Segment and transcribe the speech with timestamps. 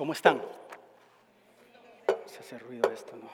[0.00, 0.40] ¿Cómo están?
[2.24, 3.28] Se hace ruido esto, ¿no?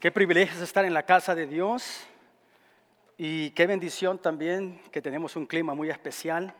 [0.00, 2.06] Qué privilegio es estar en la casa de Dios
[3.18, 6.54] y qué bendición también que tenemos un clima muy especial.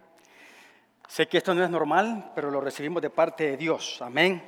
[1.08, 4.02] Sé que esto no es normal, pero lo recibimos de parte de Dios.
[4.02, 4.42] Amén.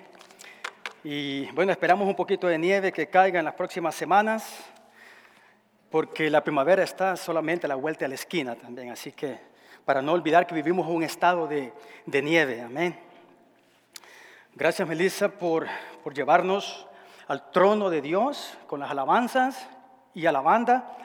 [1.03, 4.66] Y bueno, esperamos un poquito de nieve que caiga en las próximas semanas,
[5.91, 8.91] porque la primavera está solamente a la vuelta de la esquina también.
[8.91, 9.39] Así que
[9.87, 11.73] para no olvidar que vivimos un estado de,
[12.05, 12.61] de nieve.
[12.61, 13.07] Amén.
[14.59, 15.66] Gracias, Melissa, por,
[16.02, 16.87] por llevarnos
[17.28, 19.69] al trono de Dios con las alabanzas
[20.15, 20.96] y alabanda.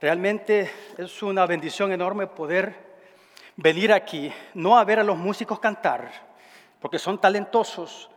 [0.00, 2.74] Realmente es una bendición enorme poder
[3.56, 6.10] venir aquí, no a ver a los músicos cantar,
[6.80, 8.08] porque son talentosos,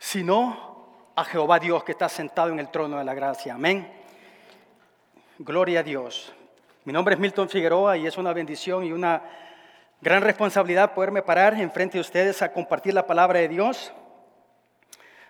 [0.00, 3.54] sino a Jehová Dios que está sentado en el trono de la gracia.
[3.54, 3.88] Amén.
[5.38, 6.34] Gloria a Dios.
[6.82, 9.22] Mi nombre es Milton Figueroa y es una bendición y una
[10.00, 13.94] gran responsabilidad poderme parar enfrente de ustedes a compartir la palabra de Dios.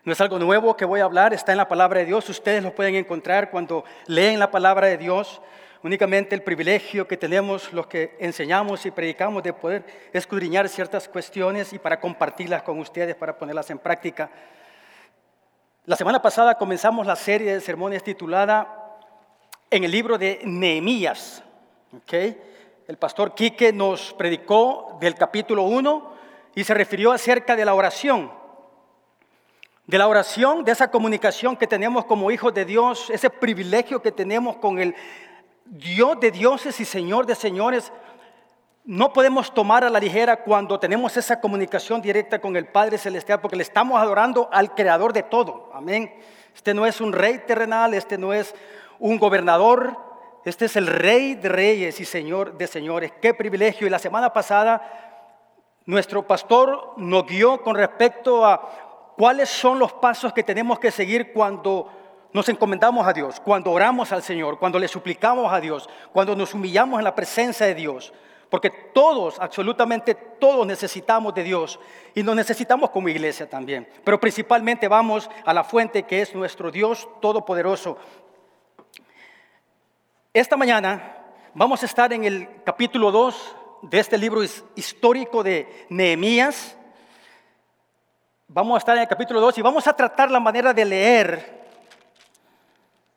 [0.05, 2.29] No es algo nuevo que voy a hablar, está en la palabra de Dios.
[2.29, 5.41] Ustedes lo pueden encontrar cuando leen la palabra de Dios.
[5.83, 11.73] Únicamente el privilegio que tenemos los que enseñamos y predicamos de poder escudriñar ciertas cuestiones
[11.73, 14.31] y para compartirlas con ustedes, para ponerlas en práctica.
[15.87, 18.99] La semana pasada comenzamos la serie de sermones titulada
[19.71, 21.43] En el libro de Nehemías.
[21.97, 22.39] ¿okay?
[22.87, 26.13] El pastor Quique nos predicó del capítulo 1
[26.57, 28.44] y se refirió acerca de la oración
[29.87, 34.13] de la oración, de esa comunicación que tenemos como hijos de Dios, ese privilegio que
[34.13, 34.95] tenemos con el
[35.67, 37.93] Dios de dioses y Señor de señores,
[38.85, 43.41] no podemos tomar a la ligera cuando tenemos esa comunicación directa con el Padre Celestial,
[43.41, 45.71] porque le estamos adorando al Creador de todo.
[45.73, 46.15] Amén.
[46.55, 48.55] Este no es un rey terrenal, este no es
[48.99, 49.97] un gobernador,
[50.45, 53.13] este es el Rey de reyes y Señor de señores.
[53.23, 53.87] Qué privilegio.
[53.87, 54.83] Y la semana pasada
[55.87, 58.84] nuestro pastor nos guió con respecto a
[59.17, 61.91] cuáles son los pasos que tenemos que seguir cuando
[62.33, 66.53] nos encomendamos a Dios, cuando oramos al Señor, cuando le suplicamos a Dios, cuando nos
[66.53, 68.13] humillamos en la presencia de Dios.
[68.51, 71.79] Porque todos, absolutamente todos necesitamos de Dios
[72.15, 73.89] y nos necesitamos como iglesia también.
[74.05, 77.99] Pero principalmente vamos a la fuente que es nuestro Dios Todopoderoso.
[80.33, 81.19] Esta mañana
[81.55, 84.43] vamos a estar en el capítulo 2 de este libro
[84.75, 86.77] histórico de Nehemías.
[88.55, 91.65] Vamos a estar en el capítulo 2 y vamos a tratar la manera de leer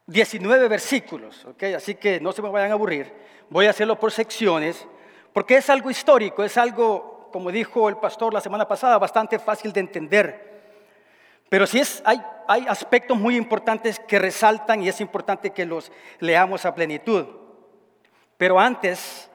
[0.08, 1.62] 19 versículos, ¿ok?
[1.75, 3.14] Así que no se me vayan a aburrir.
[3.48, 4.88] Voy a hacerlo por secciones,
[5.34, 9.72] porque es algo histórico, es algo, como dijo el pastor la semana pasada, bastante fácil
[9.72, 10.59] de entender.
[11.50, 15.92] Pero sí es, hay, hay aspectos muy importantes que resaltan y es importante que los
[16.18, 17.28] leamos a plenitud.
[18.38, 19.30] Pero antes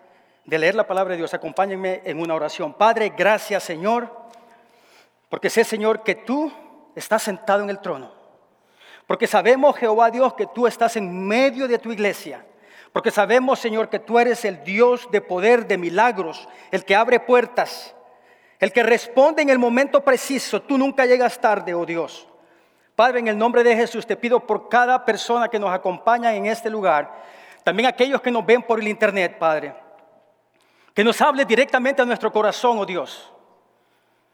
[0.46, 2.74] de leer la palabra de Dios, acompáñenme en una oración.
[2.74, 4.20] Padre, gracias Señor
[5.32, 6.52] porque sé, Señor, que tú
[6.94, 8.12] estás sentado en el trono.
[9.06, 12.44] Porque sabemos, Jehová Dios, que tú estás en medio de tu iglesia.
[12.92, 17.18] Porque sabemos, Señor, que tú eres el Dios de poder, de milagros, el que abre
[17.18, 17.94] puertas,
[18.58, 20.60] el que responde en el momento preciso.
[20.60, 22.28] Tú nunca llegas tarde, oh Dios.
[22.94, 26.44] Padre, en el nombre de Jesús te pido por cada persona que nos acompaña en
[26.44, 27.10] este lugar,
[27.64, 29.74] también aquellos que nos ven por el internet, Padre,
[30.92, 33.32] que nos hable directamente a nuestro corazón, oh Dios.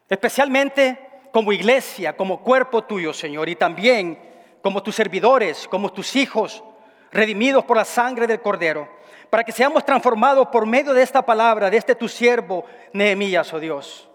[0.09, 0.97] Especialmente
[1.31, 4.17] como iglesia, como cuerpo tuyo, Señor, y también
[4.61, 6.63] como tus servidores, como tus hijos,
[7.11, 8.89] redimidos por la sangre del Cordero,
[9.29, 13.59] para que seamos transformados por medio de esta palabra, de este tu siervo, Nehemías, oh
[13.59, 14.09] Dios.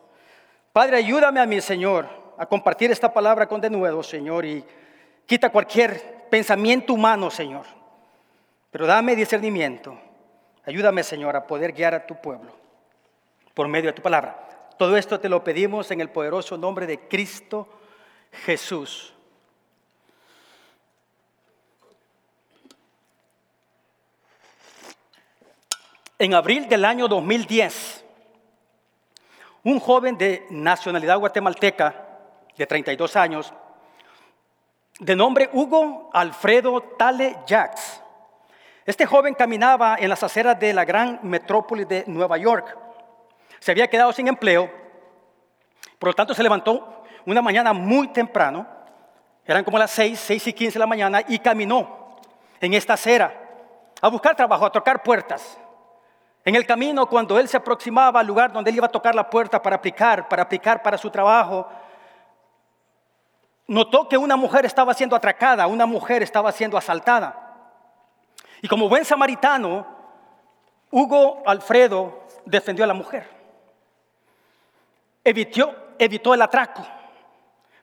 [0.72, 4.64] Padre, ayúdame a mí, Señor, a compartir esta palabra con de nuevo, Señor, y
[5.24, 7.64] quita cualquier pensamiento humano, Señor.
[8.72, 9.96] Pero dame discernimiento.
[10.66, 12.52] Ayúdame, Señor, a poder guiar a tu pueblo
[13.54, 14.53] por medio de tu palabra.
[14.78, 17.68] Todo esto te lo pedimos en el poderoso nombre de Cristo
[18.44, 19.12] Jesús.
[26.18, 28.04] En abril del año 2010,
[29.64, 32.06] un joven de nacionalidad guatemalteca
[32.56, 33.52] de 32 años,
[34.98, 38.00] de nombre Hugo Alfredo Tale Jacks,
[38.86, 42.83] este joven caminaba en las aceras de la gran metrópoli de Nueva York
[43.64, 44.70] se había quedado sin empleo,
[45.98, 48.66] por lo tanto se levantó una mañana muy temprano,
[49.46, 52.10] eran como las 6, 6 y 15 de la mañana, y caminó
[52.60, 53.32] en esta acera
[54.02, 55.58] a buscar trabajo, a tocar puertas.
[56.44, 59.30] En el camino, cuando él se aproximaba al lugar donde él iba a tocar la
[59.30, 61.66] puerta para aplicar, para aplicar para su trabajo,
[63.66, 67.70] notó que una mujer estaba siendo atracada, una mujer estaba siendo asaltada.
[68.60, 69.86] Y como buen samaritano,
[70.90, 73.42] Hugo Alfredo defendió a la mujer
[75.24, 76.86] evitó, el atraco.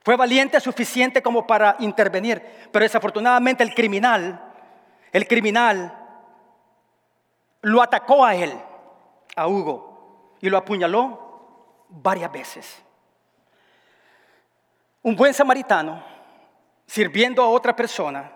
[0.04, 2.42] Fue valiente suficiente como para intervenir,
[2.72, 4.40] pero desafortunadamente el criminal,
[5.12, 5.96] el criminal
[7.62, 8.52] lo atacó a él,
[9.36, 12.82] a Hugo, y lo apuñaló varias veces.
[15.02, 16.02] Un buen samaritano,
[16.86, 18.32] sirviendo a otra persona,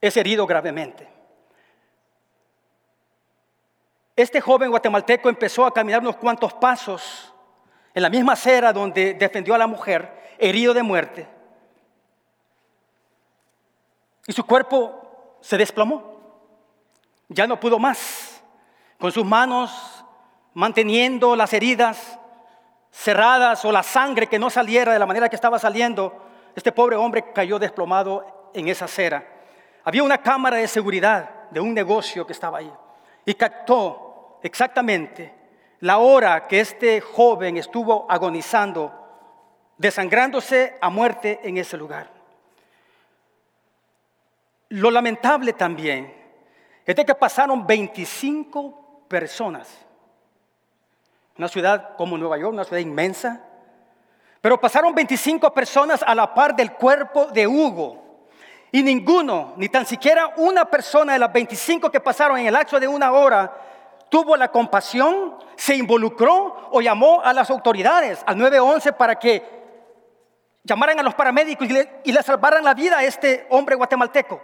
[0.00, 1.15] es herido gravemente.
[4.16, 7.34] Este joven guatemalteco empezó a caminar unos cuantos pasos
[7.92, 11.28] en la misma acera donde defendió a la mujer, herido de muerte.
[14.26, 16.16] Y su cuerpo se desplomó.
[17.28, 18.42] Ya no pudo más.
[18.98, 20.04] Con sus manos
[20.54, 22.18] manteniendo las heridas
[22.90, 26.96] cerradas o la sangre que no saliera de la manera que estaba saliendo, este pobre
[26.96, 29.26] hombre cayó desplomado en esa acera.
[29.84, 32.72] Había una cámara de seguridad de un negocio que estaba ahí
[33.26, 34.05] y captó
[34.46, 35.34] exactamente
[35.80, 38.92] la hora que este joven estuvo agonizando,
[39.76, 42.10] desangrándose a muerte en ese lugar.
[44.70, 46.12] Lo lamentable también
[46.84, 49.68] es de que pasaron 25 personas.
[51.38, 53.42] Una ciudad como Nueva York, una ciudad inmensa.
[54.40, 58.04] Pero pasaron 25 personas a la par del cuerpo de Hugo.
[58.72, 62.80] Y ninguno, ni tan siquiera una persona de las 25 que pasaron en el lapso
[62.80, 63.52] de una hora,
[64.08, 69.56] tuvo la compasión, se involucró o llamó a las autoridades, al 911, para que
[70.64, 74.40] llamaran a los paramédicos y le, y le salvaran la vida a este hombre guatemalteco.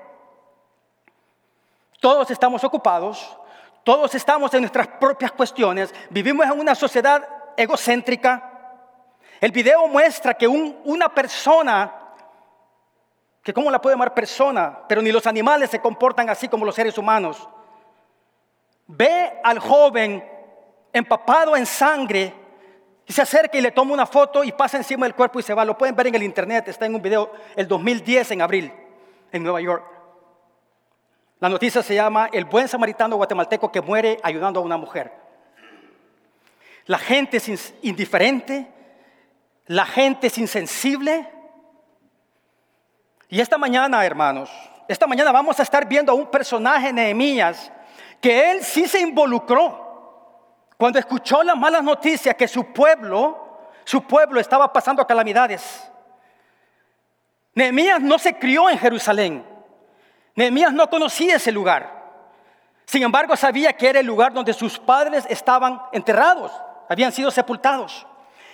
[2.00, 3.38] Todos estamos ocupados,
[3.84, 7.26] todos estamos en nuestras propias cuestiones, vivimos en una sociedad
[7.56, 8.48] egocéntrica.
[9.40, 11.92] El video muestra que una persona,
[13.42, 16.74] que cómo la puede llamar persona, pero ni los animales se comportan así como los
[16.74, 17.48] seres humanos,
[18.86, 20.24] ve al joven
[20.92, 22.34] empapado en sangre
[23.06, 25.54] y se acerca y le toma una foto y pasa encima del cuerpo y se
[25.54, 25.64] va.
[25.64, 28.72] Lo pueden ver en el internet, está en un video el 2010 en abril
[29.32, 29.84] en Nueva York.
[31.40, 35.12] La noticia se llama El buen samaritano guatemalteco que muere ayudando a una mujer.
[36.86, 38.68] La gente es indiferente,
[39.66, 41.28] la gente es insensible.
[43.28, 44.50] Y esta mañana, hermanos,
[44.88, 47.72] esta mañana vamos a estar viendo a un personaje, Nehemías,
[48.22, 49.82] que él sí se involucró
[50.78, 55.90] cuando escuchó las malas noticias que su pueblo, su pueblo estaba pasando calamidades.
[57.54, 59.44] Nehemías no se crió en Jerusalén.
[60.36, 62.00] Nehemías no conocía ese lugar.
[62.86, 66.52] Sin embargo, sabía que era el lugar donde sus padres estaban enterrados,
[66.88, 68.06] habían sido sepultados.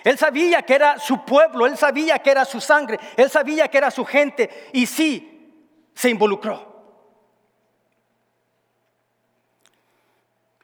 [0.03, 3.76] Él sabía que era su pueblo, él sabía que era su sangre, él sabía que
[3.79, 6.77] era su gente y sí, se involucró.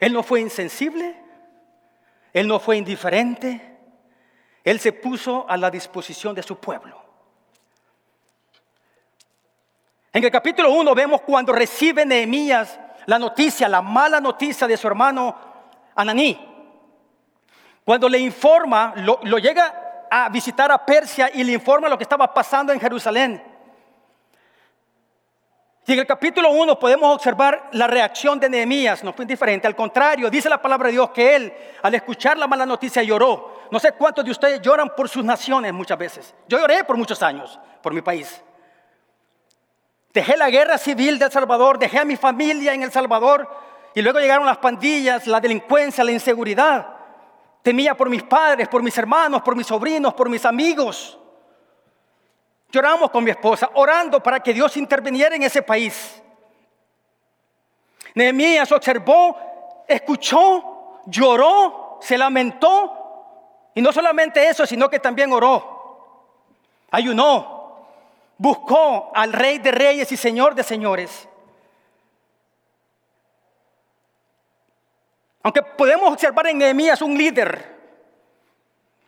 [0.04, 1.16] Él no fue insensible,
[2.34, 3.78] él no fue indiferente,
[4.62, 7.02] él se puso a la disposición de su pueblo.
[10.12, 14.86] En el capítulo 1 vemos cuando recibe Nehemías la noticia, la mala noticia de su
[14.86, 15.38] hermano
[15.94, 16.38] Ananí.
[17.82, 22.04] Cuando le informa, lo, lo llega a visitar a Persia y le informa lo que
[22.04, 23.53] estaba pasando en Jerusalén.
[25.86, 29.76] Y en el capítulo 1 podemos observar la reacción de Nehemías, no fue indiferente, al
[29.76, 31.52] contrario, dice la palabra de Dios que él
[31.82, 33.66] al escuchar la mala noticia lloró.
[33.70, 36.34] No sé cuántos de ustedes lloran por sus naciones muchas veces.
[36.48, 38.42] Yo lloré por muchos años, por mi país.
[40.14, 43.46] Dejé la guerra civil de El Salvador, dejé a mi familia en El Salvador
[43.94, 46.86] y luego llegaron las pandillas, la delincuencia, la inseguridad.
[47.62, 51.18] Temía por mis padres, por mis hermanos, por mis sobrinos, por mis amigos.
[52.74, 56.20] Lloramos con mi esposa, orando para que Dios interviniera en ese país.
[58.16, 63.70] Nehemías observó, escuchó, lloró, se lamentó.
[63.76, 66.18] Y no solamente eso, sino que también oró.
[66.90, 67.86] Ayunó.
[68.38, 71.28] Buscó al rey de reyes y señor de señores.
[75.44, 77.83] Aunque podemos observar en Nehemías un líder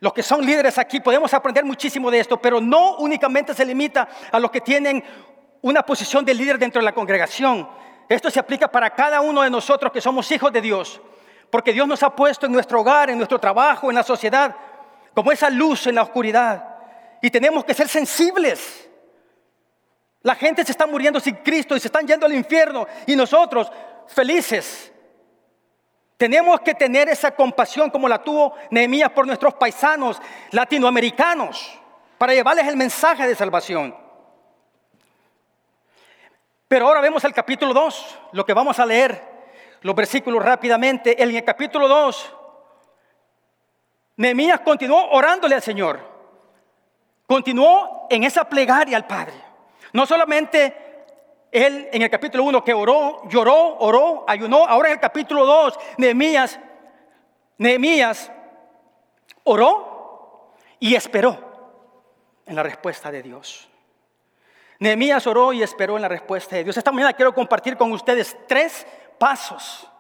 [0.00, 4.09] los que son líderes aquí podemos aprender muchísimo de esto, pero no únicamente se limita
[4.31, 5.03] a los que tienen
[5.62, 7.69] una posición de líder dentro de la congregación.
[8.09, 11.00] Esto se aplica para cada uno de nosotros que somos hijos de Dios,
[11.50, 14.55] porque Dios nos ha puesto en nuestro hogar, en nuestro trabajo, en la sociedad,
[15.15, 16.76] como esa luz en la oscuridad.
[17.23, 18.88] Y tenemos que ser sensibles.
[20.21, 23.73] La gente se está muriendo sin Cristo y se están yendo al infierno y nosotros
[24.09, 24.93] felices
[26.16, 30.20] tenemos que tener esa compasión como la tuvo Nehemías por nuestros paisanos
[30.50, 31.78] latinoamericanos
[32.16, 33.94] para llevarles el mensaje de salvación.
[36.68, 39.23] Pero ahora vemos el capítulo 2, lo que vamos a leer,
[39.82, 41.23] los versículos rápidamente.
[41.23, 42.35] En el capítulo 2,
[44.16, 46.16] Nehemías continuó orándole al Señor.
[47.26, 49.35] continuó en esa plegaria al Padre.
[49.92, 50.86] No solamente
[51.57, 55.79] él en el capítulo 1 que oró, lloró, oró, ayunó, ahora en el capítulo 2,
[55.99, 56.59] Nehemías,
[57.59, 58.31] Nehemías
[59.45, 61.39] oró y esperó
[62.45, 63.69] en la respuesta de Dios.
[64.79, 66.77] Nehemías oró y esperó en la respuesta de Dios.
[66.77, 68.87] Esta mañana quiero compartir con ustedes tres
[69.19, 69.91] pasos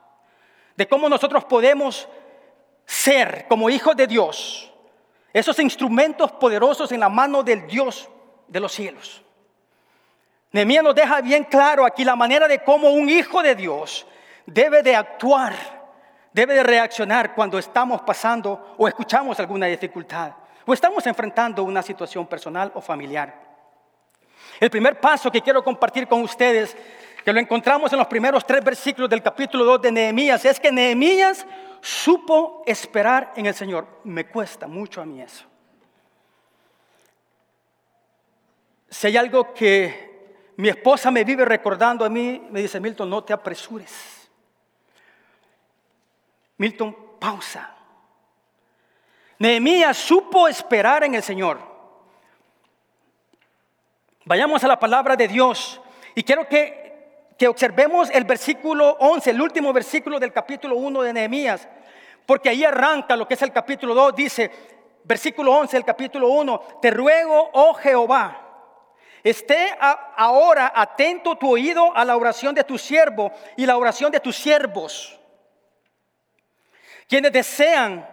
[0.76, 2.08] de cómo nosotros podemos
[2.84, 4.72] ser como hijos de Dios,
[5.32, 8.08] esos instrumentos poderosos en la mano del Dios
[8.46, 9.22] de los cielos.
[10.52, 14.06] Nehemías nos deja bien claro aquí la manera de cómo un hijo de Dios
[14.46, 15.54] debe de actuar,
[16.32, 20.32] debe de reaccionar cuando estamos pasando o escuchamos alguna dificultad
[20.66, 23.46] o estamos enfrentando una situación personal o familiar.
[24.58, 26.76] El primer paso que quiero compartir con ustedes,
[27.24, 30.72] que lo encontramos en los primeros tres versículos del capítulo 2 de Nehemías, es que
[30.72, 31.46] Nehemías
[31.80, 33.86] supo esperar en el Señor.
[34.04, 35.44] Me cuesta mucho a mí eso.
[38.88, 40.05] Si hay algo que
[40.56, 44.28] mi esposa me vive recordando a mí, me dice, Milton, no te apresures.
[46.56, 47.74] Milton, pausa.
[49.38, 51.58] Nehemías supo esperar en el Señor.
[54.24, 55.80] Vayamos a la palabra de Dios
[56.14, 61.12] y quiero que, que observemos el versículo 11, el último versículo del capítulo 1 de
[61.12, 61.68] Nehemías,
[62.24, 64.50] porque ahí arranca lo que es el capítulo 2, dice,
[65.04, 68.45] versículo 11 el capítulo 1, te ruego, oh Jehová,
[69.30, 69.76] esté
[70.16, 74.36] ahora atento tu oído a la oración de tu siervo y la oración de tus
[74.36, 75.18] siervos,
[77.08, 78.08] quienes desean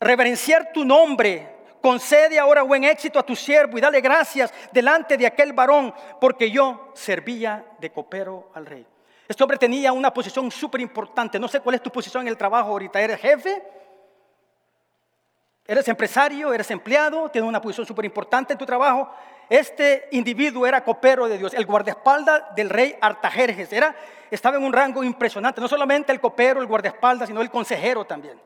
[0.00, 1.56] reverenciar tu nombre.
[1.80, 6.50] Concede ahora buen éxito a tu siervo y dale gracias delante de aquel varón, porque
[6.50, 8.86] yo servía de copero al rey.
[9.28, 11.38] Este hombre tenía una posición súper importante.
[11.38, 13.00] No sé cuál es tu posición en el trabajo ahorita.
[13.00, 13.62] ¿Eres jefe?
[15.68, 16.54] ¿Eres empresario?
[16.54, 17.28] ¿Eres empleado?
[17.28, 19.12] ¿Tienes una posición súper importante en tu trabajo?
[19.50, 23.70] Este individuo era copero de Dios, el guardaespaldas del rey Artajerjes.
[23.70, 23.94] Era,
[24.30, 25.60] estaba en un rango impresionante.
[25.60, 28.40] No solamente el copero, el guardaespaldas, sino el consejero también.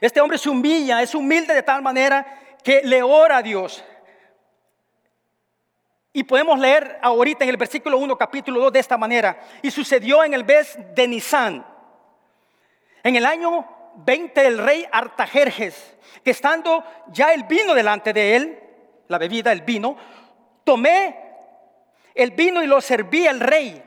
[0.00, 3.82] Este hombre se humilla, es humilde de tal manera que le ora a Dios.
[6.12, 9.40] Y podemos leer ahorita en el versículo 1, capítulo 2 de esta manera.
[9.60, 11.66] Y sucedió en el mes de Nisan,
[13.02, 18.60] en el año 20 del rey Artajerjes, que estando ya el vino delante de él,
[19.08, 19.96] la bebida, el vino,
[20.64, 21.22] tomé
[22.14, 23.82] el vino y lo serví al rey.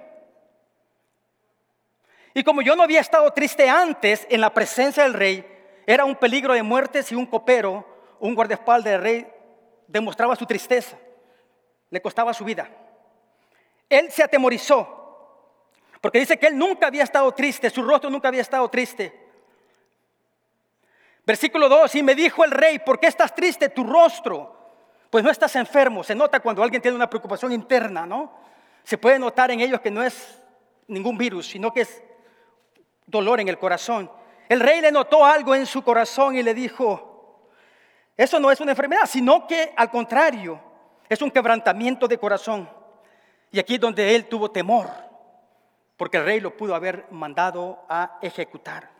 [2.33, 5.45] Y como yo no había estado triste antes en la presencia del rey,
[5.85, 7.85] era un peligro de muerte si un copero,
[8.19, 9.27] un guardaespaldas del rey,
[9.87, 10.97] demostraba su tristeza.
[11.89, 12.67] Le costaba su vida.
[13.87, 15.03] Él se atemorizó,
[16.01, 19.24] porque dice que él nunca había estado triste, su rostro nunca había estado triste.
[21.25, 24.55] Versículo 2, y me dijo el rey, ¿por qué estás triste tu rostro?
[25.09, 28.33] Pues no estás enfermo, se nota cuando alguien tiene una preocupación interna, ¿no?
[28.83, 30.41] Se puede notar en ellos que no es
[30.87, 32.03] ningún virus, sino que es
[33.07, 34.11] dolor en el corazón.
[34.47, 37.49] El rey le notó algo en su corazón y le dijo,
[38.15, 40.59] eso no es una enfermedad, sino que al contrario,
[41.09, 42.69] es un quebrantamiento de corazón.
[43.51, 44.89] Y aquí es donde él tuvo temor,
[45.97, 48.94] porque el rey lo pudo haber mandado a ejecutar.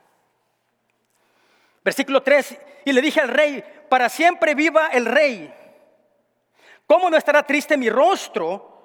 [1.86, 5.54] Versículo 3, y le dije al rey, para siempre viva el rey.
[6.86, 8.75] ¿Cómo no estará triste mi rostro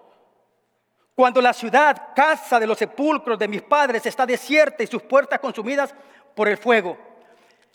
[1.21, 5.39] cuando la ciudad, casa de los sepulcros de mis padres, está desierta y sus puertas
[5.39, 5.95] consumidas
[6.35, 6.97] por el fuego.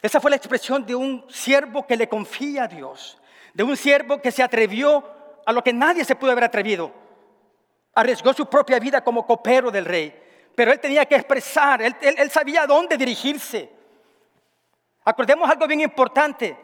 [0.01, 3.20] Esa fue la expresión de un siervo que le confía a Dios,
[3.53, 5.03] de un siervo que se atrevió
[5.46, 6.91] a lo que nadie se pudo haber atrevido.
[7.94, 10.20] Arriesgó su propia vida como copero del rey,
[10.55, 13.75] pero él tenía que expresar, él, sabía a dónde dirigirse.
[15.05, 16.57] Acordemos algo bien importante,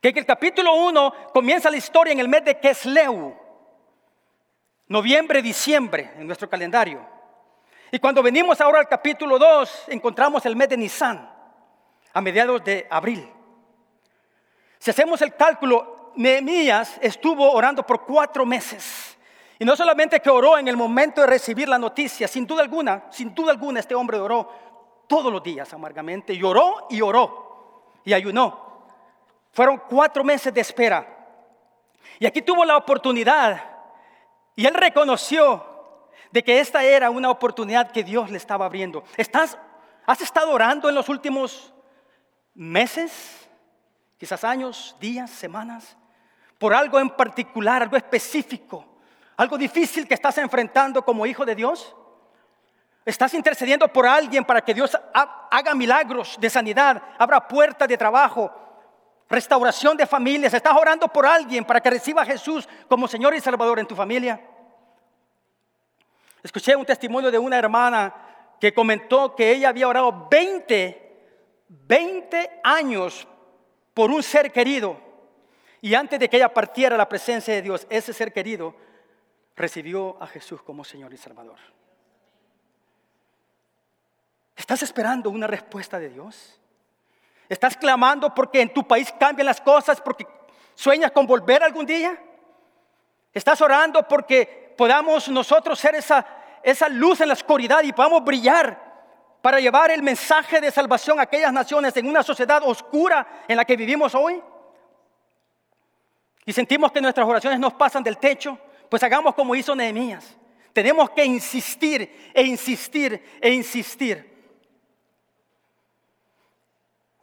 [0.00, 3.34] que en el capítulo 1 comienza la historia en el mes de Kesleu,
[4.88, 7.06] noviembre, diciembre, en nuestro calendario.
[7.92, 11.30] Y cuando venimos ahora al capítulo 2, encontramos el mes de Nisan,
[12.12, 13.32] a mediados de abril.
[14.80, 19.16] Si hacemos el cálculo, Nehemías estuvo orando por cuatro meses.
[19.60, 23.04] Y no solamente que oró en el momento de recibir la noticia, sin duda alguna,
[23.10, 24.67] sin duda alguna este hombre oró
[25.08, 28.84] todos los días amargamente, y oró y oró y ayunó.
[29.52, 31.06] Fueron cuatro meses de espera.
[32.20, 33.78] Y aquí tuvo la oportunidad
[34.54, 35.64] y él reconoció
[36.32, 39.04] de que esta era una oportunidad que Dios le estaba abriendo.
[39.16, 39.58] ¿Estás,
[40.04, 41.72] ¿Has estado orando en los últimos
[42.54, 43.48] meses,
[44.18, 45.96] quizás años, días, semanas,
[46.58, 48.84] por algo en particular, algo específico,
[49.36, 51.94] algo difícil que estás enfrentando como hijo de Dios?
[53.08, 58.52] ¿Estás intercediendo por alguien para que Dios haga milagros de sanidad, abra puertas de trabajo,
[59.30, 60.52] restauración de familias.
[60.52, 63.96] Estás orando por alguien para que reciba a Jesús como Señor y Salvador en tu
[63.96, 64.38] familia.
[66.42, 68.14] Escuché un testimonio de una hermana
[68.60, 71.16] que comentó que ella había orado 20,
[71.66, 73.26] 20 años
[73.94, 75.00] por un ser querido.
[75.80, 78.74] Y antes de que ella partiera la presencia de Dios, ese ser querido
[79.56, 81.56] recibió a Jesús como Señor y Salvador.
[84.58, 86.58] ¿Estás esperando una respuesta de Dios?
[87.48, 90.26] ¿Estás clamando porque en tu país cambien las cosas, porque
[90.74, 92.20] sueñas con volver algún día?
[93.32, 96.26] ¿Estás orando porque podamos nosotros ser esa,
[96.64, 98.86] esa luz en la oscuridad y podamos brillar
[99.40, 103.64] para llevar el mensaje de salvación a aquellas naciones en una sociedad oscura en la
[103.64, 104.42] que vivimos hoy?
[106.44, 108.58] Y sentimos que nuestras oraciones nos pasan del techo,
[108.90, 110.36] pues hagamos como hizo Nehemías.
[110.72, 114.37] Tenemos que insistir e insistir e insistir.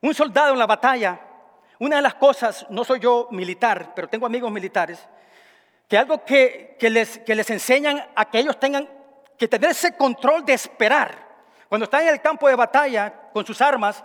[0.06, 1.20] Un soldado en la batalla,
[1.80, 5.04] una de las cosas, no soy yo militar, pero tengo amigos militares,
[5.90, 8.88] que algo que, les, que les enseñan a que ellos tengan
[9.36, 11.28] que tener ese control de esperar.
[11.68, 14.04] Cuando están en el campo de batalla con sus armas,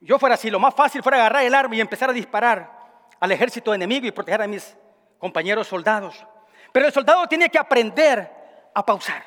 [0.00, 2.68] yo fuera así, lo más fácil fuera agarrar el arma y empezar a disparar
[3.20, 4.76] al ejército enemigo y proteger a mis
[5.20, 6.26] compañeros soldados.
[6.72, 8.28] Pero el soldado tiene que aprender
[8.74, 9.22] a pausar.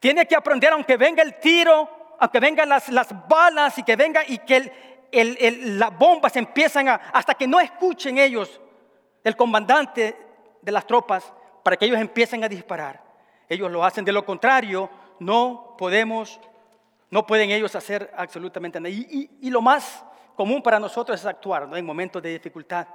[0.00, 4.22] Tiene que aprender, aunque venga el tiro, aunque vengan las, las balas y que venga
[4.26, 8.60] y que las bombas empiezan a, hasta que no escuchen ellos
[9.24, 10.16] el comandante
[10.60, 13.02] de las tropas, para que ellos empiecen a disparar.
[13.48, 16.38] Ellos lo hacen, de lo contrario, no podemos,
[17.10, 18.90] no pueden ellos hacer absolutamente nada.
[18.90, 20.04] Y, lo más
[20.36, 22.86] común para nosotros es actuar en momentos de dificultad.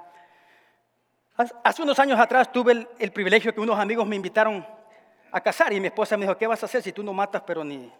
[1.64, 4.66] Hace unos años atrás tuve el, privilegio que unos amigos me invitaron
[5.30, 7.42] a cazar y mi esposa me dijo, ¿qué vas a hacer si tú no matas
[7.44, 7.92] pero ni,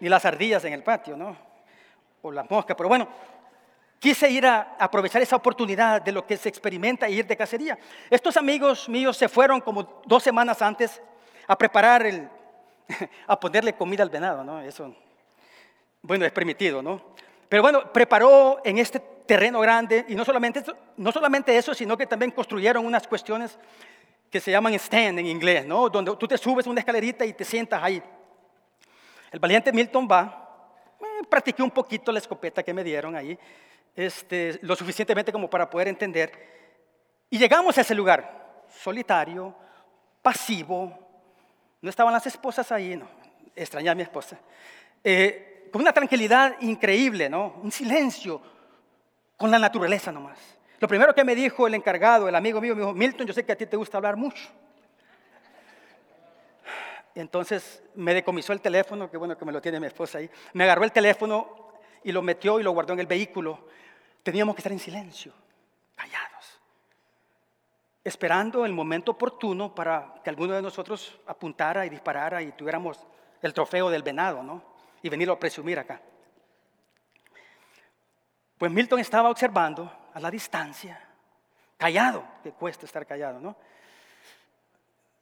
[0.00, 1.36] ni las ardillas en el patio, ¿no?
[2.22, 2.76] O las moscas.
[2.76, 3.08] Pero bueno,
[3.98, 7.78] quise ir a aprovechar esa oportunidad de lo que se experimenta e ir de cacería.
[8.10, 11.00] Estos amigos míos se fueron como dos semanas antes
[11.46, 12.28] a preparar el,
[13.26, 14.60] a ponerle comida al venado, ¿no?
[14.60, 14.94] Eso,
[16.02, 17.00] bueno, es permitido, ¿no?
[17.48, 20.64] Pero bueno, preparó en este terreno grande y no solamente,
[20.96, 23.58] no solamente eso, sino que también construyeron unas cuestiones
[24.30, 25.88] que se llaman stand en inglés, ¿no?
[25.90, 28.02] Donde tú te subes una escalerita y te sientas ahí.
[29.32, 30.68] El valiente Milton va,
[31.00, 33.38] eh, practiqué un poquito la escopeta que me dieron ahí,
[33.96, 36.30] este, lo suficientemente como para poder entender.
[37.30, 39.54] Y llegamos a ese lugar, solitario,
[40.20, 40.98] pasivo.
[41.80, 43.08] No estaban las esposas ahí, no,
[43.56, 44.38] extrañé a mi esposa.
[45.02, 47.54] Eh, con una tranquilidad increíble, ¿no?
[47.62, 48.42] Un silencio,
[49.38, 50.38] con la naturaleza nomás.
[50.78, 53.46] Lo primero que me dijo el encargado, el amigo mío, me dijo, Milton, yo sé
[53.46, 54.50] que a ti te gusta hablar mucho.
[57.14, 60.30] Entonces me decomisó el teléfono, qué bueno que me lo tiene mi esposa ahí.
[60.54, 61.72] Me agarró el teléfono
[62.02, 63.68] y lo metió y lo guardó en el vehículo.
[64.22, 65.32] Teníamos que estar en silencio,
[65.94, 66.60] callados,
[68.04, 72.98] esperando el momento oportuno para que alguno de nosotros apuntara y disparara y tuviéramos
[73.42, 74.72] el trofeo del venado, ¿no?
[75.02, 76.00] y venirlo a presumir acá.
[78.56, 81.00] Pues Milton estaba observando a la distancia,
[81.76, 83.56] callado, que cuesta estar callado, ¿no?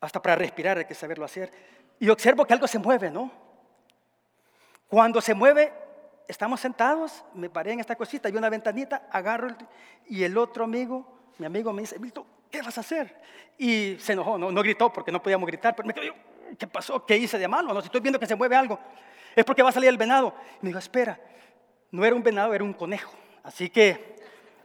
[0.00, 1.50] Hasta para respirar hay que saberlo hacer.
[2.00, 3.30] Y observo que algo se mueve, ¿no?
[4.88, 5.72] Cuando se mueve,
[6.26, 9.48] estamos sentados, me paré en esta cosita, hay una ventanita, agarro
[10.06, 11.06] y el otro amigo,
[11.38, 13.16] mi amigo me dice, Milton, ¿qué vas a hacer?
[13.56, 16.12] Y se enojó, no, no gritó porque no podíamos gritar, pero me quedé,
[16.58, 17.06] ¿qué pasó?
[17.06, 17.72] ¿Qué hice de malo?
[17.72, 18.80] No, si estoy viendo que se mueve algo
[19.34, 20.34] es porque va a salir el venado.
[20.60, 21.18] me dijo, espera,
[21.90, 23.12] no era un venado, era un conejo.
[23.42, 24.16] Así que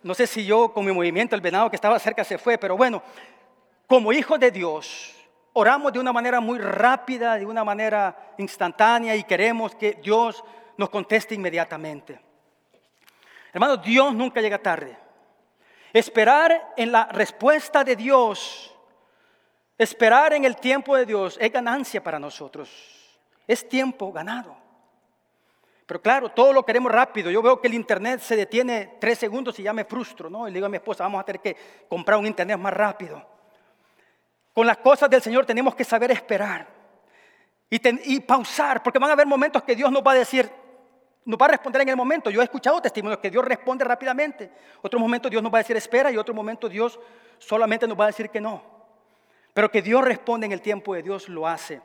[0.04, 2.78] no sé si yo con mi movimiento, el venado que estaba cerca se fue, pero
[2.78, 3.02] bueno,
[3.88, 5.15] como hijos de Dios,
[5.57, 10.43] oramos de una manera muy rápida, de una manera instantánea y queremos que Dios
[10.77, 12.19] nos conteste inmediatamente.
[13.53, 14.97] Hermano, Dios nunca llega tarde.
[15.93, 18.75] Esperar en la respuesta de Dios,
[19.77, 22.69] esperar en el tiempo de Dios es ganancia para nosotros.
[23.47, 24.57] Es tiempo ganado.
[25.85, 27.31] Pero claro, todo lo queremos rápido.
[27.31, 30.47] Yo veo que el internet se detiene tres segundos y ya me frustro, ¿no?
[30.47, 31.55] Y le digo a mi esposa, vamos a tener que
[31.87, 33.35] comprar un internet más rápido.
[34.55, 36.65] Con las cosas del Señor tenemos que saber esperar
[37.69, 40.49] y, pausar, porque van a haber momentos que Dios nos va a decir,
[41.25, 42.29] nos va a responder en el momento.
[42.29, 44.49] Yo he escuchado testimonios que Dios responde rápidamente.
[44.81, 46.97] Otro momento Dios nos va a decir espera y otro momento Dios
[47.37, 48.63] solamente nos va a decir que no.
[49.53, 51.81] Pero que Dios responde en el tiempo de Dios lo hace.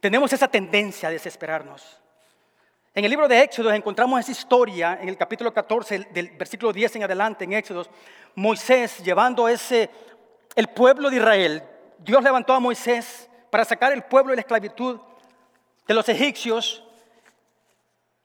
[0.00, 2.02] Tenemos esa tendencia a desesperarnos.
[2.94, 6.96] En el libro de Éxodo encontramos esa historia en el capítulo 14 del versículo 10
[6.96, 7.86] en adelante en Éxodo.
[8.34, 9.88] Moisés llevando ese
[10.54, 11.62] el pueblo de Israel.
[11.98, 15.00] Dios levantó a Moisés para sacar el pueblo de la esclavitud
[15.86, 16.82] de los egipcios,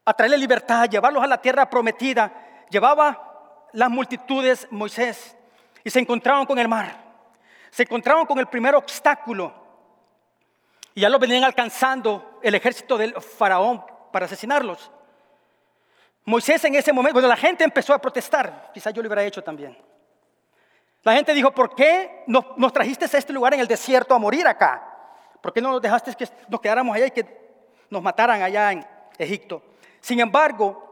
[0.04, 2.32] a traerle libertad, llevarlos a la tierra prometida.
[2.70, 5.36] llevaba las multitudes Moisés
[5.84, 6.96] y se encontraron con el mar.
[7.70, 9.54] Se encontraron con el primer obstáculo
[10.94, 14.90] y ya lo venían alcanzando el ejército del faraón para asesinarlos.
[16.24, 19.42] Moisés en ese momento, cuando la gente empezó a protestar, quizás yo lo hubiera hecho
[19.42, 19.76] también.
[21.02, 24.18] La gente dijo, ¿por qué nos, nos, trajiste a este lugar en el desierto a
[24.18, 24.86] morir acá?
[25.40, 27.26] ¿Por qué no nos dejaste que nos quedáramos allá y que
[27.88, 28.86] nos mataran allá en
[29.18, 29.62] Egipto?
[30.00, 30.90] Sin embargo,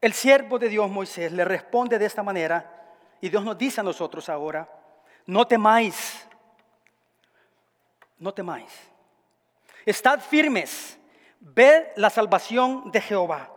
[0.00, 2.68] el siervo de Dios Moisés le responde de esta manera
[3.20, 4.68] y Dios nos dice a nosotros ahora,
[5.26, 6.26] no temáis,
[8.18, 8.72] no temáis,
[9.86, 10.98] estad firmes,
[11.38, 13.48] ved la salvación de Jehová,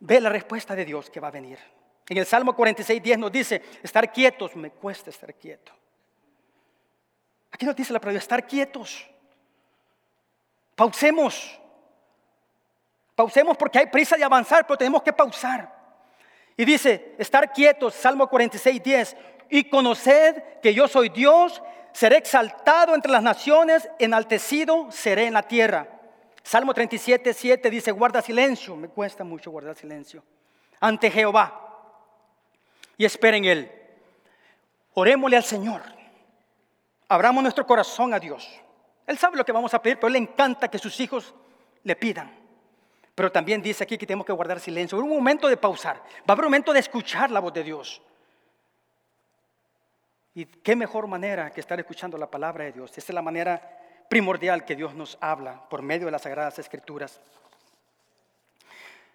[0.00, 1.58] ve la respuesta de Dios que va a venir.
[2.08, 5.72] En el Salmo 46, 10 nos dice, estar quietos, me cuesta estar quieto.
[7.50, 9.06] Aquí nos dice la palabra, estar quietos.
[10.74, 11.60] Pausemos.
[13.14, 15.76] Pausemos porque hay prisa de avanzar, pero tenemos que pausar.
[16.56, 19.16] Y dice, estar quietos, Salmo 46, 10,
[19.50, 25.42] y conoced que yo soy Dios, seré exaltado entre las naciones, enaltecido seré en la
[25.42, 25.88] tierra.
[26.42, 30.24] Salmo 37, 7 dice, guarda silencio, me cuesta mucho guardar silencio,
[30.80, 31.67] ante Jehová
[32.98, 33.72] y esperen en Él.
[34.92, 35.80] Orémosle al Señor.
[37.08, 38.46] Abramos nuestro corazón a Dios.
[39.06, 41.32] Él sabe lo que vamos a pedir, pero Él le encanta que sus hijos
[41.84, 42.36] le pidan.
[43.14, 44.98] Pero también dice aquí que tenemos que guardar silencio.
[44.98, 45.96] Un momento de pausar.
[45.96, 48.02] Va a haber un momento de escuchar la voz de Dios.
[50.34, 52.90] Y qué mejor manera que estar escuchando la palabra de Dios.
[52.90, 53.60] Esta es la manera
[54.08, 57.20] primordial que Dios nos habla por medio de las sagradas escrituras.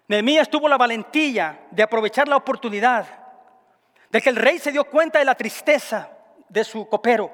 [0.08, 3.23] Nehemías tuvo la valentía de aprovechar la oportunidad
[4.14, 6.08] de que el rey se dio cuenta de la tristeza
[6.48, 7.32] de su copero.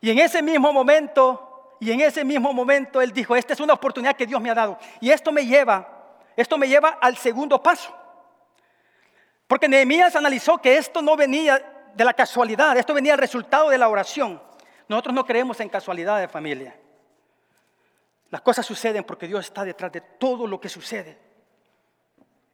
[0.00, 3.74] Y en ese mismo momento, y en ese mismo momento él dijo, esta es una
[3.74, 4.76] oportunidad que Dios me ha dado.
[5.00, 7.96] Y esto me lleva, esto me lleva al segundo paso.
[9.46, 11.62] Porque Nehemías analizó que esto no venía
[11.94, 14.42] de la casualidad, esto venía del resultado de la oración.
[14.88, 16.76] Nosotros no creemos en casualidad de familia.
[18.30, 21.29] Las cosas suceden porque Dios está detrás de todo lo que sucede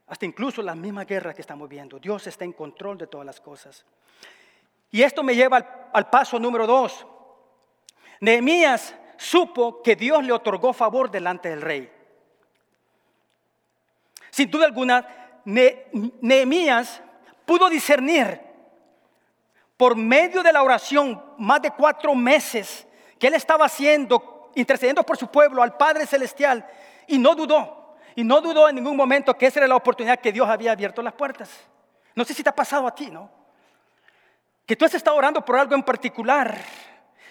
[0.09, 1.99] hasta incluso la misma guerra que estamos viendo.
[1.99, 3.85] Dios está en control de todas las cosas.
[4.91, 7.07] Y esto me lleva al, paso número dos.
[8.21, 11.93] Nehemías supo que Dios le otorgó favor delante del rey.
[14.31, 15.07] Sin duda alguna,
[15.45, 17.03] Nehemías
[17.45, 18.41] pudo discernir
[19.77, 22.87] por medio de la oración más de cuatro meses
[23.19, 26.67] que él estaba haciendo, intercediendo por su pueblo al Padre Celestial,
[27.07, 27.86] y no dudó.
[28.17, 31.03] Y no dudó en ningún momento que esa era la oportunidad que Dios había abierto
[31.03, 31.51] las puertas.
[32.15, 33.31] No sé si te ha pasado a ti, ¿no?
[34.65, 36.59] Que tú has estado orando por algo en particular.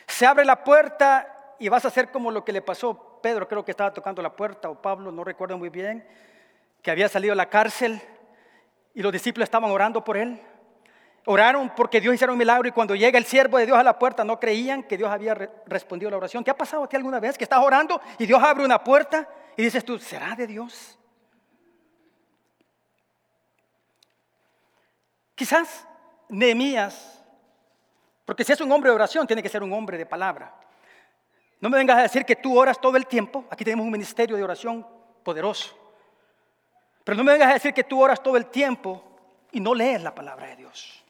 [0.08, 3.66] Se abre la puerta y vas a hacer como lo que le pasó Pedro, creo
[3.66, 6.08] que estaba tocando la puerta, o Pablo, no recuerdo muy bien,
[6.84, 8.00] que había salido de la cárcel
[8.94, 10.40] y los discípulos estaban orando por él.
[11.26, 13.98] Oraron porque Dios hiciera un milagro y cuando llega el siervo de Dios a la
[13.98, 15.34] puerta no creían que Dios había
[15.66, 16.44] respondido la oración.
[16.44, 19.28] ¿Te ha pasado a ti alguna vez que estás orando y Dios abre una puerta
[19.58, 20.98] y dices tú, ¿será de Dios?
[25.36, 25.88] Quizás
[26.30, 27.24] Nehemías,
[28.26, 30.54] porque si es un hombre de oración, tiene que ser un hombre de palabra.
[31.62, 33.46] No me vengas a decir que tú oras todo el tiempo.
[33.50, 34.86] Aquí tenemos un ministerio de oración
[35.24, 35.78] poderoso.
[37.04, 39.04] Pero no me vengas a decir que tú oras todo el tiempo
[39.52, 41.04] y no lees la palabra de Dios.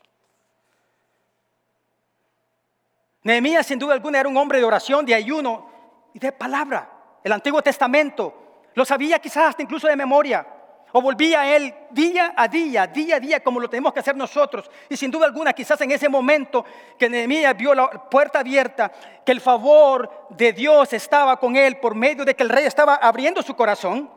[3.24, 5.68] Nehemías sin duda alguna era un hombre de oración, de ayuno
[6.14, 6.95] y de palabra
[7.26, 10.46] el Antiguo Testamento, lo sabía quizás hasta incluso de memoria,
[10.92, 14.16] o volvía a él día a día, día a día, como lo tenemos que hacer
[14.16, 14.70] nosotros.
[14.90, 16.64] Y sin duda alguna, quizás en ese momento
[17.00, 18.92] que Nehemías vio la puerta abierta,
[19.26, 22.94] que el favor de Dios estaba con él por medio de que el rey estaba
[22.98, 24.08] abriendo su corazón,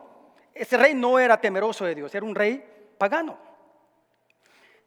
[0.53, 2.63] ese rey no era temeroso de Dios, era un rey
[2.99, 3.39] pagano.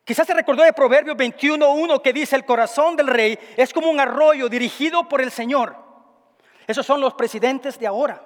[0.05, 3.99] Quizás se recordó de Proverbios 21.1 que dice, el corazón del rey es como un
[3.99, 5.82] arroyo dirigido por el Señor.
[6.67, 8.23] Esos son los presidentes de ahora.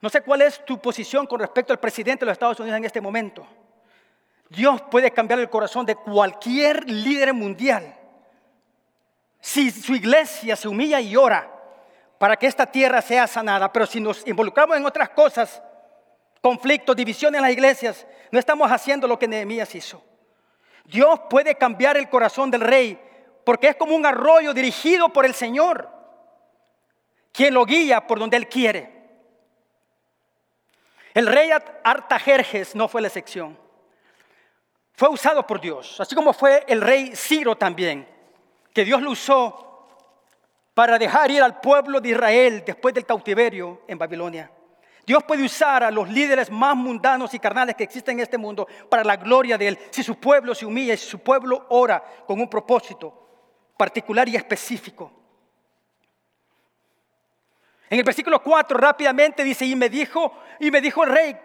[0.00, 2.84] No sé cuál es tu posición con respecto al presidente de los Estados Unidos en
[2.84, 3.46] este momento.
[4.48, 7.96] Dios puede cambiar el corazón de cualquier líder mundial.
[9.40, 11.50] Si su iglesia se humilla y ora
[12.18, 15.62] para que esta tierra sea sanada, pero si nos involucramos en otras cosas,
[16.40, 20.02] conflictos, divisiones en las iglesias, no estamos haciendo lo que Nehemías hizo.
[20.84, 23.00] Dios puede cambiar el corazón del rey
[23.44, 25.99] porque es como un arroyo dirigido por el Señor
[27.32, 29.00] quien lo guía por donde él quiere.
[31.14, 31.50] El rey
[31.84, 33.58] Artajerjes no fue la excepción.
[34.94, 38.06] Fue usado por Dios, así como fue el rey Ciro también,
[38.72, 39.88] que Dios lo usó
[40.74, 44.50] para dejar ir al pueblo de Israel después del cautiverio en Babilonia.
[45.06, 48.68] Dios puede usar a los líderes más mundanos y carnales que existen en este mundo
[48.88, 49.78] para la gloria de Él.
[49.90, 53.12] Si su pueblo se humilla, si su pueblo ora con un propósito
[53.76, 55.10] particular y específico.
[57.90, 61.36] En el versículo 4 rápidamente dice, y me dijo, y me dijo el rey,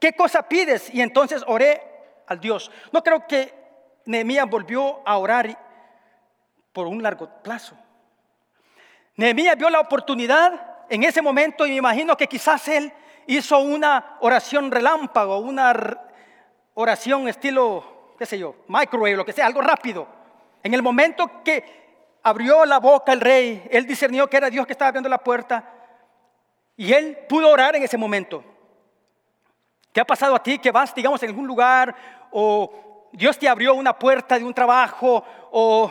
[0.00, 0.92] ¿qué cosa pides?
[0.92, 1.80] Y entonces oré
[2.26, 2.68] al Dios.
[2.92, 3.54] No creo que
[4.04, 5.56] Nehemías volvió a orar
[6.72, 7.76] por un largo plazo.
[9.14, 12.92] Nehemías vio la oportunidad en ese momento y me imagino que quizás él
[13.28, 15.72] hizo una oración relámpago, una
[16.74, 20.08] oración estilo, qué sé yo, microwave, lo que sea, algo rápido.
[20.60, 24.72] En el momento que abrió la boca el rey, él discernió que era Dios que
[24.72, 25.70] estaba abriendo la puerta
[26.76, 28.44] y él pudo orar en ese momento.
[29.92, 31.94] ¿Qué ha pasado a ti que vas, digamos, en algún lugar
[32.32, 35.90] o Dios te abrió una puerta de un trabajo o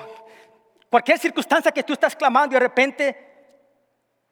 [0.89, 3.33] cualquier circunstancia que tú estás clamando y de repente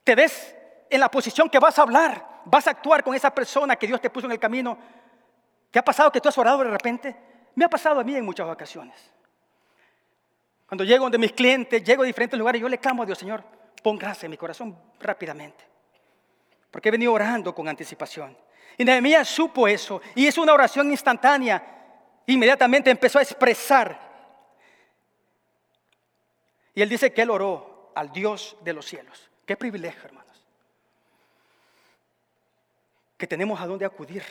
[0.04, 0.56] te ves
[0.90, 4.02] en la posición que vas a hablar, vas a actuar con esa persona que Dios
[4.02, 4.78] te puso en el camino?
[5.72, 7.16] ¿Qué ha pasado que tú has orado de repente?
[7.56, 8.96] Me ha pasado a mí en muchas ocasiones.
[10.68, 13.44] Cuando llego donde mis clientes, llego a diferentes lugares, yo le clamo a Dios, Señor,
[13.82, 15.71] pon gracia en mi corazón rápidamente.
[16.72, 18.36] Porque he venido orando con anticipación.
[18.78, 21.62] Y Nehemías supo eso y hizo una oración instantánea.
[22.26, 24.10] Inmediatamente empezó a expresar.
[26.74, 29.30] Y él dice que él oró al Dios de los cielos.
[29.46, 30.46] Qué privilegio, hermanos.
[33.18, 34.24] Que tenemos a dónde acudir.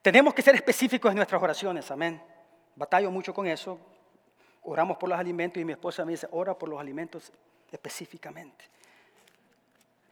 [0.00, 2.22] Tenemos que ser específicos en nuestras oraciones, amén.
[2.74, 3.78] Batallo mucho con eso,
[4.68, 7.32] oramos por los alimentos y mi esposa me dice, ora por los alimentos
[7.70, 8.64] específicamente.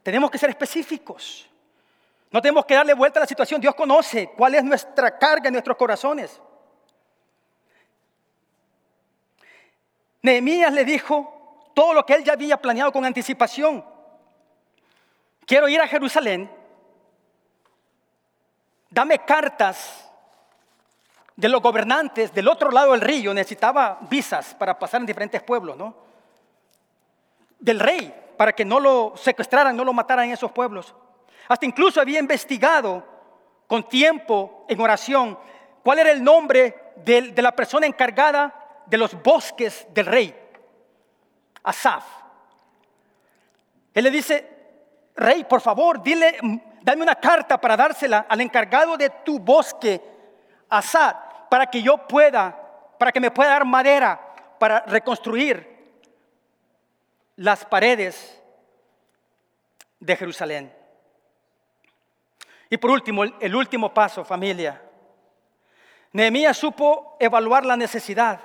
[0.03, 1.49] Tenemos que ser específicos.
[2.31, 3.61] No tenemos que darle vuelta a la situación.
[3.61, 6.41] Dios conoce cuál es nuestra carga en nuestros corazones.
[10.21, 13.85] Nehemías le dijo todo lo que él ya había planeado con anticipación.
[15.45, 16.51] Quiero ir a Jerusalén.
[18.89, 20.06] Dame cartas
[21.37, 25.77] de los gobernantes del otro lado del río necesitaba visas para pasar en diferentes pueblos,
[25.77, 25.95] ¿no?
[27.59, 30.93] Del rey, para que no lo secuestraran, no lo mataran en esos pueblos.
[31.47, 33.03] Hasta incluso había investigado
[33.67, 35.37] con tiempo en oración
[35.83, 40.35] cuál era el nombre de, la persona encargada de los bosques del rey,
[41.63, 42.03] Asaf.
[43.93, 44.49] Él le dice,
[45.15, 46.37] rey, por favor, dile,
[46.81, 50.01] dame una carta para dársela al encargado de tu bosque,
[50.69, 52.57] Asaf para que yo pueda,
[52.97, 54.19] para que me pueda dar madera
[54.59, 55.77] para reconstruir
[57.35, 58.41] las paredes
[59.99, 60.73] de Jerusalén.
[62.69, 64.81] Y por último, el último paso, familia.
[66.11, 68.39] Nehemías supo evaluar la necesidad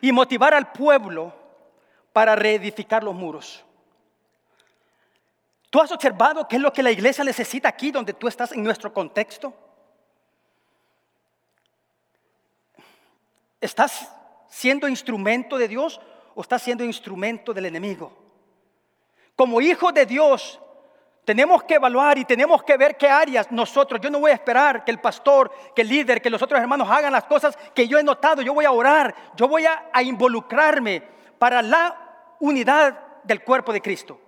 [0.00, 1.32] y motivar al pueblo
[2.12, 3.64] para reedificar los muros.
[5.70, 8.62] ¿Tú has observado qué es lo que la iglesia necesita aquí donde tú estás en
[8.62, 9.52] nuestro contexto?
[13.64, 14.12] ¿Estás
[14.46, 15.98] siendo instrumento de Dios
[16.34, 18.12] o estás siendo instrumento del enemigo?
[19.34, 20.60] Como hijo de Dios,
[21.24, 24.84] tenemos que evaluar y tenemos que ver qué áreas nosotros, yo no voy a esperar
[24.84, 27.98] que el pastor, que el líder, que los otros hermanos hagan las cosas que yo
[27.98, 31.02] he notado, yo voy a orar, yo voy a, a involucrarme
[31.38, 34.20] para la unidad del cuerpo de Cristo.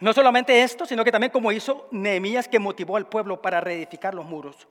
[0.00, 4.14] No solamente esto, sino que también como hizo Nehemías que motivó al pueblo para reedificar
[4.14, 4.68] los muros.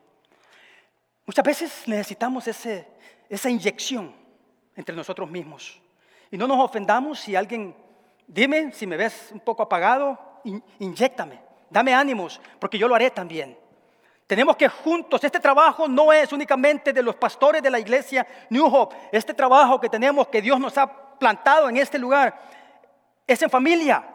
[1.25, 2.87] Muchas veces necesitamos ese,
[3.29, 4.13] esa inyección
[4.75, 5.79] entre nosotros mismos.
[6.31, 7.75] Y no nos ofendamos si alguien,
[8.27, 10.17] dime si me ves un poco apagado,
[10.79, 13.57] inyectame, dame ánimos, porque yo lo haré también.
[14.27, 18.65] Tenemos que juntos, este trabajo no es únicamente de los pastores de la iglesia New
[18.65, 22.39] Hope, este trabajo que tenemos, que Dios nos ha plantado en este lugar,
[23.27, 24.12] es en familia.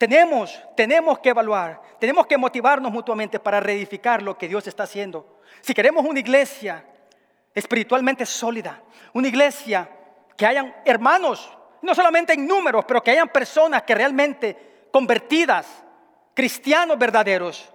[0.00, 5.42] Tenemos, tenemos que evaluar, tenemos que motivarnos mutuamente para reedificar lo que Dios está haciendo.
[5.60, 6.82] Si queremos una iglesia
[7.54, 8.80] espiritualmente sólida,
[9.12, 9.86] una iglesia
[10.38, 15.66] que hayan hermanos, no solamente en números, pero que hayan personas que realmente convertidas,
[16.32, 17.70] cristianos verdaderos,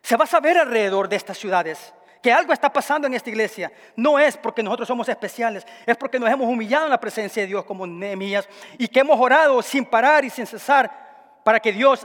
[0.00, 3.72] se va a saber alrededor de estas ciudades que algo está pasando en esta iglesia.
[3.96, 7.48] No es porque nosotros somos especiales, es porque nos hemos humillado en la presencia de
[7.48, 8.48] Dios como Nehemías
[8.78, 11.05] y que hemos orado sin parar y sin cesar
[11.46, 12.04] para que Dios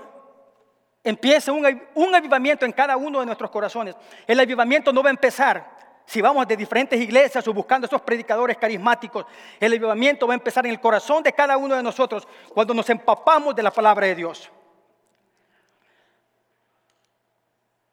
[1.03, 1.65] empiece un,
[2.13, 3.95] avivamiento en cada uno de nuestros corazones.
[4.27, 8.55] El avivamiento no va a empezar si vamos de diferentes iglesias o buscando esos predicadores
[8.59, 9.25] carismáticos.
[9.59, 12.87] El avivamiento va a empezar en el corazón de cada uno de nosotros cuando nos
[12.91, 14.47] empapamos de la palabra de Dios.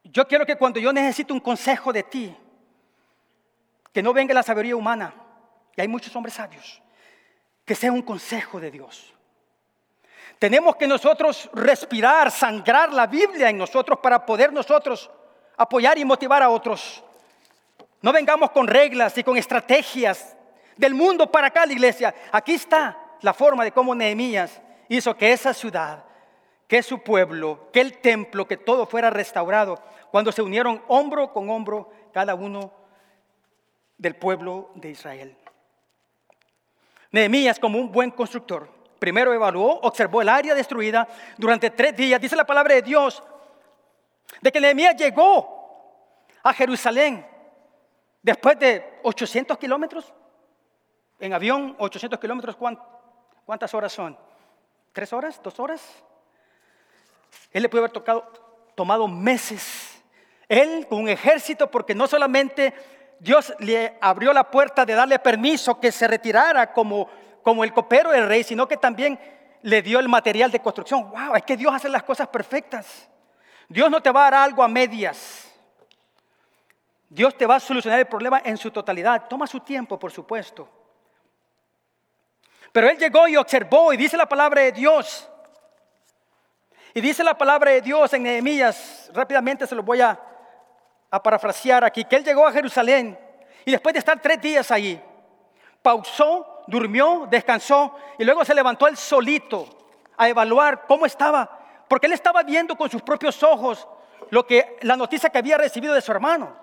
[0.04, 2.36] Yo quiero que cuando yo necesito un consejo de ti,
[3.90, 5.14] que no venga la sabiduría humana,
[5.74, 6.82] y hay muchos hombres sabios,
[7.64, 9.14] que sea un consejo de Dios.
[10.38, 15.10] Tenemos que nosotros respirar, sangrar la Biblia en nosotros para poder nosotros
[15.56, 17.02] apoyar y motivar a otros.
[18.00, 20.36] No vengamos con reglas y con estrategias
[20.76, 22.14] del mundo para acá, la iglesia.
[22.30, 26.04] Aquí está la forma de cómo Nehemías hizo que esa ciudad,
[26.68, 31.50] que su pueblo, que el templo, que todo fuera restaurado, cuando se unieron hombro con
[31.50, 32.72] hombro cada uno
[33.96, 35.36] del pueblo de Israel.
[37.10, 41.06] Nehemías, como un buen constructor, primero evaluó, observó el área destruida
[41.36, 42.20] durante tres días.
[42.20, 43.22] Dice la palabra de Dios
[44.40, 45.56] de que Nehemías llegó
[46.42, 47.26] a Jerusalén
[48.22, 50.12] después de 800 kilómetros
[51.20, 52.56] en avión, 800 kilómetros.
[53.44, 54.16] ¿Cuántas horas son?
[54.92, 55.40] ¿Tres horas?
[55.42, 55.82] ¿Dos horas?
[57.50, 58.30] Él le puede haber tocado,
[58.74, 60.02] tomado meses.
[60.48, 62.72] Él con un ejército, porque no solamente
[63.18, 67.08] Dios le abrió la puerta de darle permiso que se retirara como,
[67.48, 69.18] como el copero del rey, sino que también
[69.62, 71.10] le dio el material de construcción.
[71.10, 71.34] ¡Wow!
[71.34, 73.08] Es que Dios hace las cosas perfectas.
[73.66, 75.50] Dios no te va a dar algo a medias.
[77.08, 79.28] Dios te va a solucionar el problema en su totalidad.
[79.28, 80.68] Toma su tiempo, por supuesto.
[82.70, 85.26] Pero él llegó y observó y dice la palabra de Dios.
[86.92, 90.20] Y dice la palabra de Dios en Nehemías, rápidamente se lo voy a,
[91.10, 93.18] a parafrasear aquí, que él llegó a Jerusalén
[93.64, 95.00] y después de estar tres días allí,
[95.80, 99.66] pausó, durmió, descansó y luego se levantó él solito
[100.16, 103.88] a evaluar cómo estaba, porque él estaba viendo con sus propios ojos
[104.30, 106.54] lo que la noticia que había recibido de su hermano.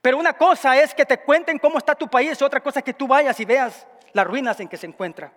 [0.00, 2.92] Pero una cosa es que te cuenten cómo está tu país, otra cosa es que
[2.92, 5.32] tú vayas y veas las ruinas en que se encuentra.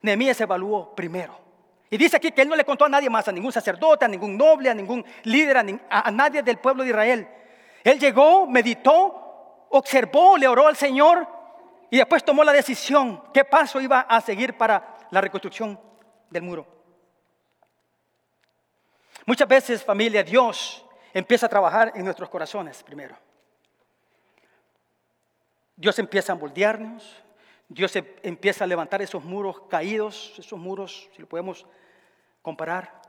[0.00, 1.36] Nehemías evaluó primero.
[1.90, 4.08] Y dice aquí que él no le contó a nadie más, a ningún sacerdote, a
[4.08, 7.28] ningún noble, a ningún líder, a, a nadie del pueblo de Israel.
[7.82, 9.23] Él llegó, meditó,
[9.76, 11.26] observó, le oró al Señor
[11.90, 15.78] y después tomó la decisión qué paso iba a seguir para la reconstrucción
[16.30, 16.66] del muro.
[19.26, 23.16] Muchas veces, familia, Dios empieza a trabajar en nuestros corazones primero.
[25.76, 27.22] Dios empieza a moldearnos,
[27.68, 31.66] Dios em, empieza a levantar esos muros caídos, esos muros, si lo podemos
[32.42, 33.02] comparar,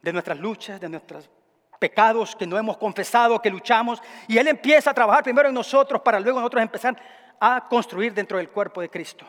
[0.00, 1.28] de nuestras luchas, de nuestros
[1.78, 6.00] pecados que no hemos confesado, que luchamos, y Él empieza a trabajar primero en nosotros
[6.02, 6.96] para luego nosotros empezar
[7.38, 9.26] a construir dentro del cuerpo de Cristo.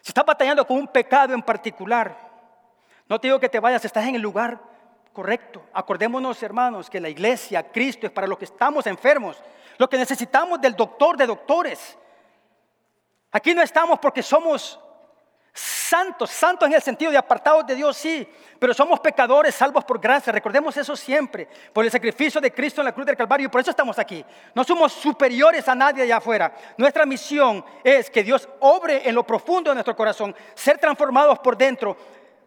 [0.00, 2.16] Si estás batallando con un pecado en particular,
[3.08, 4.60] no te digo que te vayas, estás en el lugar
[5.12, 5.62] correcto.
[5.72, 9.42] Acordémonos, hermanos, que la iglesia, Cristo es para los que estamos enfermos,
[9.78, 11.98] lo que necesitamos del doctor de doctores.
[13.32, 14.80] Aquí no estamos porque somos
[15.52, 18.26] santos, santos en el sentido de apartados de Dios, sí,
[18.58, 20.32] pero somos pecadores salvos por gracia.
[20.32, 23.60] Recordemos eso siempre, por el sacrificio de Cristo en la cruz del Calvario, y por
[23.60, 24.24] eso estamos aquí.
[24.54, 26.54] No somos superiores a nadie allá afuera.
[26.76, 31.56] Nuestra misión es que Dios obre en lo profundo de nuestro corazón, ser transformados por
[31.56, 31.96] dentro,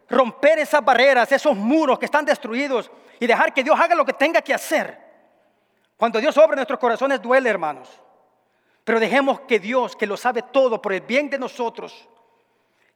[0.08, 2.90] romper esas barreras, esos muros que están destruidos
[3.20, 4.98] y dejar que Dios haga lo que tenga que hacer.
[5.96, 7.88] Cuando Dios obra en nuestros corazones duele, hermanos.
[8.84, 12.08] Pero dejemos que Dios, que lo sabe todo por el bien de nosotros,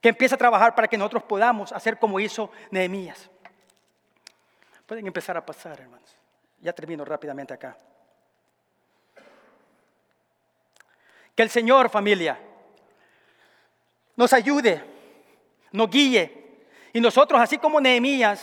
[0.00, 3.30] que empiece a trabajar para que nosotros podamos hacer como hizo Nehemías.
[4.86, 6.16] Pueden empezar a pasar, hermanos.
[6.60, 7.76] Ya termino rápidamente acá.
[11.34, 12.38] Que el Señor, familia,
[14.16, 14.84] nos ayude,
[15.72, 16.64] nos guíe.
[16.92, 18.42] Y nosotros, así como Nehemías,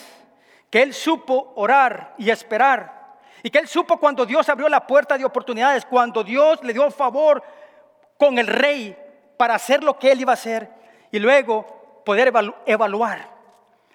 [0.69, 2.95] que Él supo orar y esperar
[3.45, 6.89] y que él supo cuando Dios abrió la puerta de oportunidades, cuando Dios le dio
[6.89, 7.43] favor
[8.17, 8.97] con el rey
[9.37, 10.67] para hacer lo que él iba a hacer
[11.15, 12.33] y luego poder
[12.65, 13.29] evaluar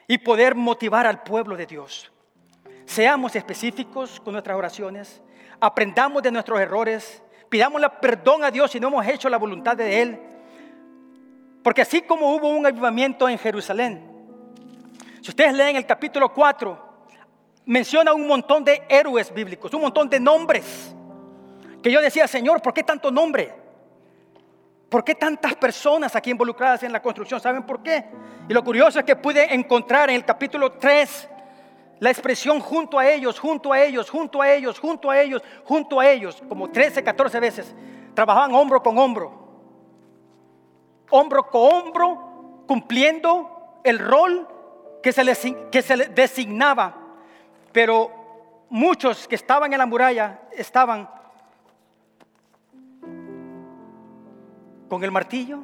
[0.06, 2.10] y poder motivar al pueblo de Dios.
[2.86, 5.20] Seamos específicos con nuestras oraciones,
[5.60, 10.00] aprendamos de nuestros errores, pidámosle perdón a Dios si no hemos hecho la voluntad de
[10.00, 10.18] Él.
[11.62, 14.02] Porque así como hubo un avivamiento en Jerusalén,
[15.20, 17.04] si ustedes leen el capítulo 4,
[17.66, 20.94] menciona un montón de héroes bíblicos, un montón de nombres.
[21.82, 23.59] Que yo decía, Señor, ¿por qué tanto nombre?
[24.90, 27.40] ¿Por qué tantas personas aquí involucradas en la construcción?
[27.40, 28.04] ¿Saben por qué?
[28.48, 31.28] Y lo curioso es que pude encontrar en el capítulo 3
[32.00, 36.00] la expresión junto a ellos, junto a ellos, junto a ellos, junto a ellos, junto
[36.00, 37.74] a ellos, como 13, 14 veces.
[38.14, 39.32] Trabajaban hombro con hombro,
[41.10, 44.48] hombro con hombro, cumpliendo el rol
[45.02, 47.00] que se les, que se les designaba
[47.72, 48.10] pero
[48.68, 51.08] muchos que estaban en la muralla estaban
[54.90, 55.60] con el martillo,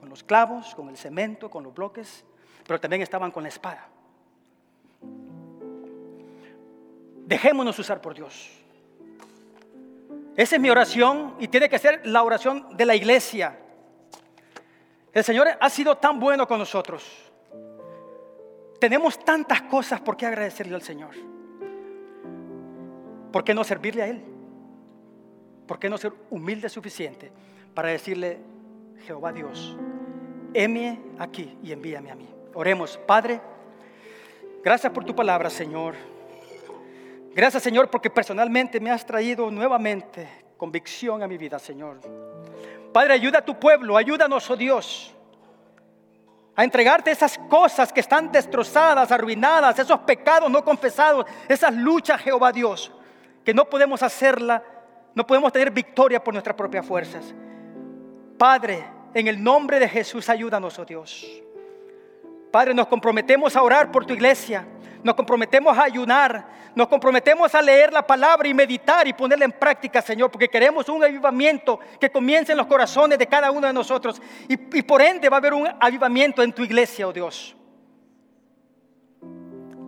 [0.00, 2.24] con los clavos, con el cemento, con los bloques,
[2.66, 3.86] pero también estaban con la espada.
[7.26, 8.50] Dejémonos usar por Dios.
[10.34, 13.58] Esa es mi oración y tiene que ser la oración de la iglesia.
[15.12, 17.04] El Señor ha sido tan bueno con nosotros.
[18.80, 21.14] Tenemos tantas cosas por qué agradecerle al Señor.
[23.30, 24.24] ¿Por qué no servirle a Él?
[25.66, 27.30] ¿Por qué no ser humilde suficiente
[27.78, 28.40] para decirle,
[29.06, 29.76] Jehová Dios,
[30.52, 32.28] heme aquí y envíame a mí?
[32.54, 33.40] Oremos, Padre,
[34.64, 35.94] gracias por tu palabra, Señor.
[37.36, 42.00] Gracias, Señor, porque personalmente me has traído nuevamente convicción a mi vida, Señor.
[42.92, 45.14] Padre, ayuda a tu pueblo, ayúdanos, oh Dios,
[46.56, 52.50] a entregarte esas cosas que están destrozadas, arruinadas, esos pecados no confesados, esas luchas, Jehová
[52.50, 52.90] Dios,
[53.44, 54.64] que no podemos hacerla,
[55.14, 57.32] no podemos tener victoria por nuestras propias fuerzas.
[58.38, 58.84] Padre,
[59.14, 61.26] en el nombre de Jesús, ayúdanos, oh Dios.
[62.50, 64.66] Padre, nos comprometemos a orar por tu iglesia.
[65.02, 69.52] Nos comprometemos a ayunar, nos comprometemos a leer la palabra y meditar y ponerla en
[69.52, 73.72] práctica, Señor, porque queremos un avivamiento que comience en los corazones de cada uno de
[73.72, 74.20] nosotros.
[74.48, 77.54] Y, y por ende va a haber un avivamiento en tu iglesia, oh Dios.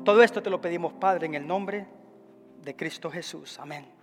[0.05, 1.87] Todo esto te lo pedimos, Padre, en el nombre
[2.63, 3.59] de Cristo Jesús.
[3.59, 4.00] Amén.